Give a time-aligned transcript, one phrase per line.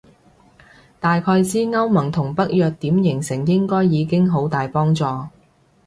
[0.99, 5.05] 大概知歐盟同北約點形成應該已經好大幫助